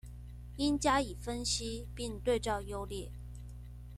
[0.57, 3.11] 應加以分析並對照優劣